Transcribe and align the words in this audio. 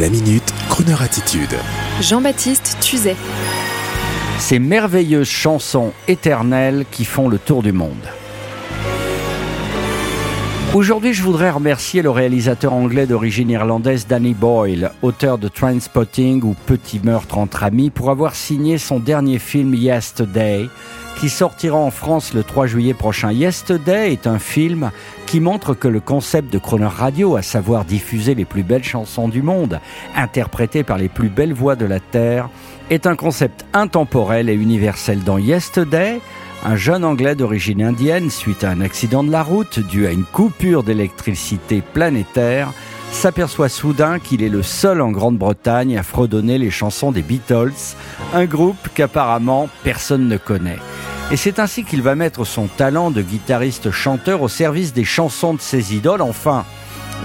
La 0.00 0.08
minute, 0.08 0.54
Kroneur 0.70 1.02
attitude. 1.02 1.54
Jean-Baptiste 2.00 2.78
Tuzet. 2.80 3.14
Ces 4.38 4.58
merveilleuses 4.58 5.28
chansons 5.28 5.92
éternelles 6.08 6.86
qui 6.90 7.04
font 7.04 7.28
le 7.28 7.38
tour 7.38 7.62
du 7.62 7.72
monde. 7.72 7.92
Aujourd'hui, 10.74 11.12
je 11.12 11.22
voudrais 11.22 11.50
remercier 11.50 12.00
le 12.00 12.08
réalisateur 12.08 12.72
anglais 12.72 13.04
d'origine 13.04 13.50
irlandaise 13.50 14.06
Danny 14.06 14.32
Boyle, 14.32 14.90
auteur 15.02 15.36
de 15.36 15.48
Trainspotting 15.48 16.42
ou 16.42 16.56
Petit 16.64 16.98
meurtre 17.04 17.36
entre 17.36 17.62
amis, 17.62 17.90
pour 17.90 18.08
avoir 18.08 18.34
signé 18.34 18.78
son 18.78 18.98
dernier 18.98 19.38
film 19.38 19.74
Yesterday, 19.74 20.70
qui 21.20 21.28
sortira 21.28 21.76
en 21.76 21.90
France 21.90 22.32
le 22.32 22.42
3 22.42 22.68
juillet 22.68 22.94
prochain. 22.94 23.32
Yesterday 23.32 24.12
est 24.12 24.26
un 24.26 24.38
film 24.38 24.92
qui 25.26 25.40
montre 25.40 25.74
que 25.74 25.88
le 25.88 26.00
concept 26.00 26.50
de 26.50 26.58
Croner 26.58 26.86
Radio, 26.86 27.36
à 27.36 27.42
savoir 27.42 27.84
diffuser 27.84 28.34
les 28.34 28.46
plus 28.46 28.62
belles 28.62 28.82
chansons 28.82 29.28
du 29.28 29.42
monde, 29.42 29.78
interprétées 30.16 30.84
par 30.84 30.96
les 30.96 31.10
plus 31.10 31.28
belles 31.28 31.52
voix 31.52 31.76
de 31.76 31.84
la 31.84 32.00
Terre, 32.00 32.48
est 32.88 33.06
un 33.06 33.14
concept 33.14 33.66
intemporel 33.74 34.48
et 34.48 34.54
universel. 34.54 35.22
Dans 35.22 35.36
Yesterday, 35.36 36.22
un 36.64 36.76
jeune 36.76 37.04
Anglais 37.04 37.34
d'origine 37.34 37.82
indienne, 37.82 38.30
suite 38.30 38.62
à 38.64 38.70
un 38.70 38.80
accident 38.80 39.24
de 39.24 39.32
la 39.32 39.42
route 39.42 39.80
dû 39.80 40.06
à 40.06 40.12
une 40.12 40.24
coupure 40.24 40.82
d'électricité 40.82 41.82
planétaire, 41.82 42.72
s'aperçoit 43.10 43.68
soudain 43.68 44.18
qu'il 44.18 44.42
est 44.42 44.48
le 44.48 44.62
seul 44.62 45.00
en 45.00 45.10
Grande-Bretagne 45.10 45.98
à 45.98 46.02
fredonner 46.02 46.58
les 46.58 46.70
chansons 46.70 47.12
des 47.12 47.22
Beatles, 47.22 47.72
un 48.32 48.46
groupe 48.46 48.88
qu'apparemment 48.94 49.68
personne 49.82 50.28
ne 50.28 50.36
connaît. 50.36 50.78
Et 51.30 51.36
c'est 51.36 51.58
ainsi 51.58 51.84
qu'il 51.84 52.02
va 52.02 52.14
mettre 52.14 52.44
son 52.44 52.68
talent 52.68 53.10
de 53.10 53.22
guitariste-chanteur 53.22 54.42
au 54.42 54.48
service 54.48 54.92
des 54.92 55.04
chansons 55.04 55.54
de 55.54 55.60
ses 55.60 55.94
idoles, 55.94 56.22
enfin, 56.22 56.64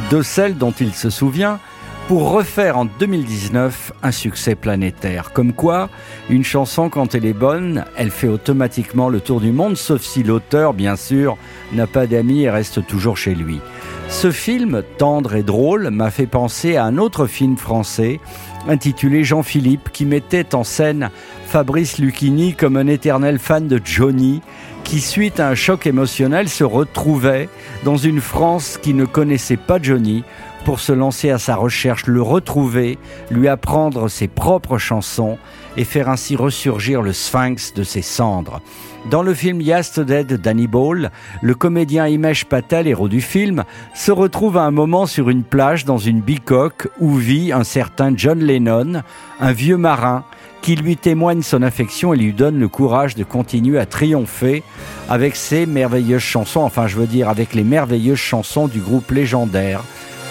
de 0.09 0.21
celles 0.21 0.57
dont 0.57 0.71
il 0.71 0.93
se 0.93 1.09
souvient, 1.09 1.59
pour 2.07 2.31
refaire 2.31 2.77
en 2.77 2.85
2019 2.85 3.91
un 4.01 4.11
succès 4.11 4.55
planétaire. 4.55 5.33
Comme 5.33 5.51
quoi, 5.51 5.89
une 6.29 6.45
chanson, 6.45 6.89
quand 6.89 7.15
elle 7.15 7.25
est 7.25 7.33
bonne, 7.33 7.83
elle 7.97 8.11
fait 8.11 8.29
automatiquement 8.29 9.09
le 9.09 9.19
tour 9.19 9.41
du 9.41 9.51
monde, 9.51 9.75
sauf 9.75 10.01
si 10.01 10.23
l'auteur, 10.23 10.73
bien 10.73 10.95
sûr, 10.95 11.37
n'a 11.73 11.85
pas 11.85 12.07
d'amis 12.07 12.43
et 12.43 12.49
reste 12.49 12.85
toujours 12.87 13.17
chez 13.17 13.35
lui. 13.35 13.59
Ce 14.07 14.31
film, 14.31 14.83
tendre 14.97 15.35
et 15.35 15.43
drôle, 15.43 15.89
m'a 15.89 16.09
fait 16.09 16.27
penser 16.27 16.77
à 16.77 16.85
un 16.85 16.97
autre 16.97 17.27
film 17.27 17.57
français 17.57 18.21
intitulé 18.69 19.25
Jean-Philippe 19.25 19.89
qui 19.91 20.05
mettait 20.05 20.55
en 20.55 20.63
scène 20.63 21.09
Fabrice 21.45 21.97
Lucchini 21.97 22.53
comme 22.53 22.77
un 22.77 22.87
éternel 22.87 23.37
fan 23.37 23.67
de 23.67 23.81
Johnny 23.83 24.41
qui, 24.87 25.01
suite 25.01 25.41
à 25.41 25.49
un 25.49 25.55
choc 25.55 25.85
émotionnel, 25.85 26.47
se 26.47 26.63
retrouvait 26.63 27.49
dans 27.83 27.97
une 27.97 28.21
France 28.21 28.79
qui 28.81 28.93
ne 28.93 29.03
connaissait 29.03 29.57
pas 29.57 29.79
Johnny 29.81 30.23
pour 30.63 30.79
se 30.79 30.93
lancer 30.93 31.29
à 31.29 31.37
sa 31.37 31.57
recherche, 31.57 32.07
le 32.07 32.21
retrouver, 32.21 32.97
lui 33.29 33.49
apprendre 33.49 34.07
ses 34.07 34.29
propres 34.29 34.77
chansons 34.77 35.37
et 35.75 35.83
faire 35.83 36.07
ainsi 36.07 36.37
ressurgir 36.37 37.01
le 37.01 37.11
sphinx 37.11 37.73
de 37.73 37.83
ses 37.83 38.01
cendres. 38.01 38.61
Dans 39.09 39.23
le 39.23 39.33
film 39.33 39.59
Yesterday 39.59 40.23
de 40.23 40.37
Danny 40.37 40.67
Ball, 40.67 41.11
le 41.41 41.53
comédien 41.53 42.07
Imesh 42.07 42.45
Patel, 42.45 42.87
héros 42.87 43.09
du 43.09 43.19
film, 43.19 43.65
se 43.93 44.13
retrouve 44.13 44.55
à 44.55 44.63
un 44.63 44.71
moment 44.71 45.05
sur 45.05 45.29
une 45.29 45.43
plage 45.43 45.83
dans 45.83 45.97
une 45.97 46.21
bicoque 46.21 46.87
où 46.99 47.13
vit 47.13 47.51
un 47.51 47.65
certain 47.65 48.13
John 48.15 48.39
Lennon, 48.39 49.03
un 49.41 49.51
vieux 49.51 49.77
marin, 49.77 50.23
qui 50.61 50.75
lui 50.75 50.97
témoigne 50.97 51.41
son 51.41 51.61
affection 51.61 52.13
et 52.13 52.17
lui 52.17 52.33
donne 52.33 52.59
le 52.59 52.67
courage 52.67 53.15
de 53.15 53.23
continuer 53.23 53.79
à 53.79 53.85
triompher 53.85 54.63
avec 55.09 55.35
ses 55.35 55.65
merveilleuses 55.65 56.21
chansons, 56.21 56.61
enfin 56.61 56.87
je 56.87 56.97
veux 56.97 57.07
dire 57.07 57.29
avec 57.29 57.53
les 57.53 57.63
merveilleuses 57.63 58.17
chansons 58.17 58.67
du 58.67 58.79
groupe 58.79 59.11
légendaire 59.11 59.83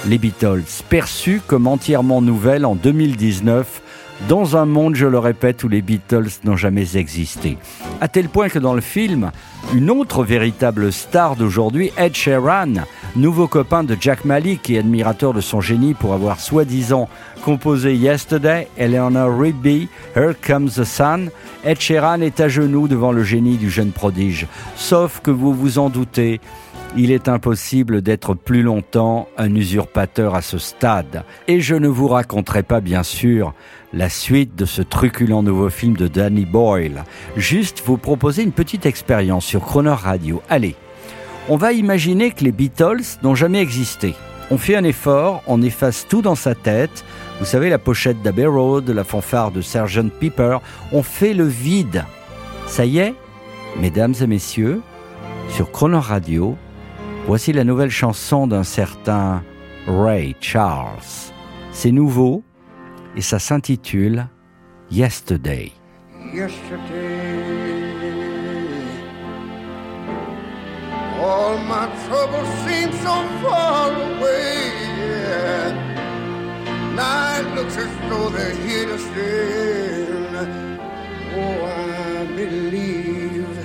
les 0.06 0.18
Beatles, 0.18 0.62
perçus 0.88 1.40
comme 1.46 1.66
entièrement 1.66 2.22
nouvelles 2.22 2.64
en 2.64 2.74
2019 2.74 3.82
dans 4.28 4.56
un 4.56 4.64
monde, 4.64 4.94
je 4.94 5.06
le 5.06 5.18
répète, 5.18 5.62
où 5.62 5.68
les 5.68 5.82
Beatles 5.82 6.30
n'ont 6.44 6.56
jamais 6.56 6.96
existé. 6.96 7.58
À 8.00 8.08
tel 8.08 8.28
point 8.28 8.48
que 8.48 8.58
dans 8.58 8.74
le 8.74 8.80
film, 8.80 9.30
une 9.74 9.90
autre 9.90 10.24
véritable 10.24 10.90
star 10.90 11.36
d'aujourd'hui, 11.36 11.92
Ed 11.98 12.14
Sheeran, 12.14 12.74
nouveau 13.16 13.48
copain 13.48 13.82
de 13.82 13.96
Jack 13.98 14.24
Malik 14.24 14.70
et 14.70 14.78
admirateur 14.78 15.32
de 15.32 15.40
son 15.40 15.60
génie 15.60 15.94
pour 15.94 16.12
avoir 16.12 16.40
soi-disant 16.40 17.08
composé 17.44 17.94
Yesterday, 17.94 18.68
Eleanor 18.76 19.38
Rigby, 19.38 19.88
Here 20.14 20.34
Comes 20.34 20.70
the 20.70 20.84
Sun, 20.84 21.30
Ed 21.64 21.80
Sheeran 21.80 22.20
est 22.20 22.40
à 22.40 22.48
genoux 22.48 22.88
devant 22.88 23.12
le 23.12 23.24
génie 23.24 23.56
du 23.56 23.70
jeune 23.70 23.92
prodige. 23.92 24.46
Sauf 24.76 25.20
que 25.20 25.30
vous 25.30 25.54
vous 25.54 25.78
en 25.78 25.88
doutez, 25.88 26.40
il 26.96 27.10
est 27.10 27.28
impossible 27.28 28.02
d'être 28.02 28.34
plus 28.34 28.62
longtemps 28.62 29.28
un 29.36 29.54
usurpateur 29.54 30.34
à 30.34 30.42
ce 30.42 30.58
stade. 30.58 31.24
Et 31.48 31.60
je 31.60 31.74
ne 31.74 31.88
vous 31.88 32.08
raconterai 32.08 32.62
pas, 32.62 32.80
bien 32.80 33.02
sûr, 33.02 33.54
la 33.92 34.08
suite 34.08 34.56
de 34.56 34.64
ce 34.64 34.82
truculent 34.82 35.42
nouveau 35.42 35.70
film 35.70 35.96
de 35.96 36.08
Danny 36.08 36.44
Boyle. 36.44 37.04
Juste 37.36 37.82
vous 37.84 37.96
proposer 37.96 38.42
une 38.42 38.52
petite 38.52 38.86
expérience 38.86 39.44
sur 39.44 39.62
Croner 39.62 39.90
Radio. 39.90 40.42
Allez, 40.48 40.76
on 41.48 41.56
va 41.56 41.72
imaginer 41.72 42.30
que 42.30 42.44
les 42.44 42.52
Beatles 42.52 43.18
n'ont 43.22 43.34
jamais 43.34 43.60
existé. 43.60 44.14
On 44.50 44.58
fait 44.58 44.76
un 44.76 44.84
effort, 44.84 45.42
on 45.46 45.62
efface 45.62 46.06
tout 46.08 46.22
dans 46.22 46.34
sa 46.34 46.54
tête. 46.54 47.04
Vous 47.40 47.46
savez, 47.46 47.68
la 47.68 47.78
pochette 47.78 48.22
d'Abbey 48.22 48.46
Road, 48.46 48.88
la 48.88 49.04
fanfare 49.04 49.50
de 49.50 49.60
Sgt. 49.60 50.10
Pepper. 50.20 50.58
On 50.92 51.02
fait 51.02 51.34
le 51.34 51.44
vide. 51.44 52.04
Ça 52.66 52.84
y 52.84 52.98
est, 52.98 53.14
mesdames 53.80 54.14
et 54.20 54.26
messieurs, 54.26 54.82
sur 55.50 55.70
Croner 55.72 55.98
Radio, 55.98 56.56
Voici 57.26 57.52
la 57.52 57.64
nouvelle 57.64 57.90
chanson 57.90 58.46
d'un 58.46 58.62
certain 58.62 59.42
Ray 59.88 60.36
Charles. 60.40 61.32
C'est 61.72 61.90
nouveau 61.90 62.44
et 63.16 63.20
ça 63.20 63.40
s'intitule 63.40 64.28
Yesterday. 64.92 65.72
Yesterday, 66.32 67.05
my 71.58 71.86
troubles 72.06 72.48
seem 72.64 72.92
so 73.06 73.14
far 73.42 73.90
away. 73.90 74.70
Yeah. 75.00 75.68
Night 76.94 77.46
looks 77.54 77.76
as 77.76 77.92
though 78.08 78.28
they're 78.30 78.54
here 78.66 78.86
to 78.86 78.98
stay. 78.98 80.06
Oh, 81.38 81.64
I 81.64 82.26
believe 82.34 83.56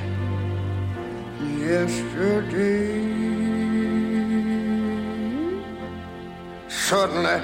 yesterday. 1.60 3.12
suddenly 6.92 7.40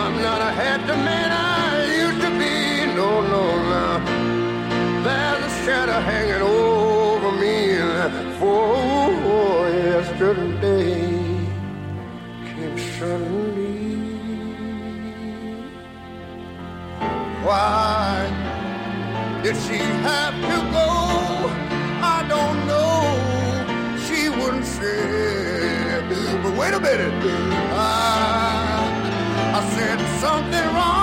I'm 0.00 0.14
not 0.20 0.40
a 0.42 0.52
happy 0.62 0.96
man 1.08 1.30
I 1.32 1.86
used 2.04 2.20
to 2.26 2.30
be. 2.40 2.54
No, 3.00 3.10
no, 3.34 3.44
no. 3.72 3.86
There's 5.04 5.42
a 5.50 5.52
shadow 5.64 6.00
hanging 6.10 6.42
over 6.42 6.57
yesterday 10.28 11.10
came 12.44 12.78
suddenly. 12.78 13.86
Why 17.42 18.28
did 19.42 19.56
she 19.56 19.78
have 20.08 20.34
to 20.50 20.58
go? 20.76 20.88
I 22.16 22.18
don't 22.28 22.58
know. 22.66 22.98
She 24.04 24.28
wouldn't 24.28 24.66
say. 24.66 26.02
But 26.42 26.56
wait 26.58 26.74
a 26.74 26.80
minute. 26.80 27.24
I, 27.72 28.82
I 29.54 29.60
said 29.74 29.98
something 30.20 30.66
wrong 30.74 30.97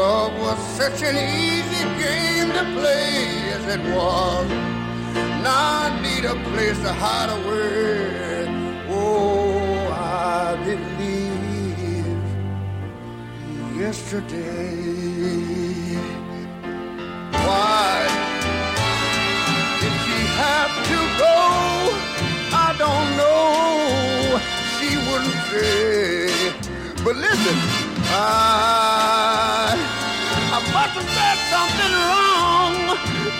Love 0.00 0.32
was 0.40 0.58
such 0.80 1.02
an 1.02 1.16
easy 1.16 1.84
game 2.02 2.48
to 2.58 2.64
play 2.78 3.52
as 3.56 3.64
it 3.76 3.82
was. 3.94 4.48
Now 5.44 5.82
I 5.82 5.88
need 6.04 6.24
a 6.24 6.36
place 6.50 6.78
to 6.86 6.92
hide 7.04 7.30
away. 7.38 8.48
Oh 8.88 9.92
I 9.92 10.56
believe 10.64 12.18
yesterday. 13.76 14.72
Why 17.46 17.92
did 19.80 19.94
she 20.04 20.18
have 20.44 20.74
to 20.90 20.98
go? 21.24 21.36
I 22.66 22.68
don't 22.84 23.08
know. 23.20 24.40
She 24.76 24.90
wouldn't 25.06 25.40
say. 25.50 26.54
But 27.04 27.16
listen, 27.16 27.56
I 28.08 29.29
must 30.72 30.94
have 30.98 31.10
said 31.16 31.38
something 31.54 31.92
wrong 32.08 32.40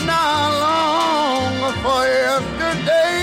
not 0.06 0.50
long 0.64 1.54
for 1.82 2.02
yesterday. 2.06 3.18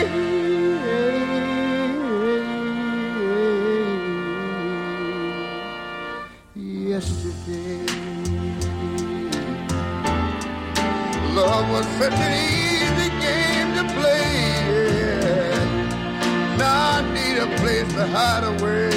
Yesterday, 6.56 7.86
love 11.36 11.70
was 11.70 11.86
such 12.00 12.14
an 12.14 12.34
easy 12.34 13.10
game 13.26 13.70
to 13.78 13.84
play. 13.98 14.28
Now 16.58 16.98
I 16.98 17.02
need 17.14 17.38
a 17.38 17.48
place 17.58 17.90
to 17.94 18.08
hide 18.08 18.44
away. 18.44 18.97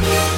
Bye. 0.00 0.29